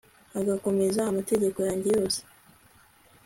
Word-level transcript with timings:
agakomeza 0.39 0.99
amategeko 1.05 1.59
yanjye 1.67 1.89
yose 1.97 2.19